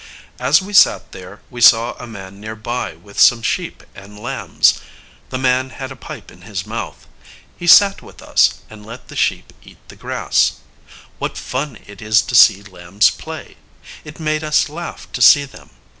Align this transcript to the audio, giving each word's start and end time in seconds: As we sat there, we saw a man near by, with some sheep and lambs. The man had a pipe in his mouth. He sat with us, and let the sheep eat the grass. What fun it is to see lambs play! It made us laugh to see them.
As 0.39 0.63
we 0.63 0.73
sat 0.73 1.11
there, 1.11 1.41
we 1.51 1.61
saw 1.61 1.93
a 1.93 2.07
man 2.07 2.39
near 2.39 2.55
by, 2.55 2.95
with 2.95 3.19
some 3.19 3.43
sheep 3.43 3.83
and 3.93 4.17
lambs. 4.19 4.81
The 5.29 5.37
man 5.37 5.69
had 5.69 5.91
a 5.91 5.95
pipe 5.95 6.31
in 6.31 6.41
his 6.41 6.65
mouth. 6.65 7.05
He 7.55 7.67
sat 7.67 8.01
with 8.01 8.19
us, 8.19 8.61
and 8.67 8.83
let 8.83 9.09
the 9.09 9.15
sheep 9.15 9.53
eat 9.61 9.77
the 9.89 9.95
grass. 9.95 10.53
What 11.19 11.37
fun 11.37 11.77
it 11.85 12.01
is 12.01 12.23
to 12.23 12.33
see 12.33 12.63
lambs 12.63 13.11
play! 13.11 13.57
It 14.03 14.19
made 14.19 14.43
us 14.43 14.69
laugh 14.69 15.07
to 15.11 15.21
see 15.21 15.45
them. 15.45 15.69